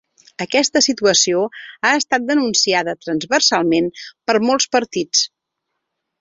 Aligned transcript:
Aquesta 0.43 0.81
situació 0.85 1.43
ha 1.89 1.91
estat 1.97 2.25
denunciada 2.29 2.97
transversalment 3.05 3.91
per 4.31 4.37
molts 4.49 4.69
partits. 4.79 5.25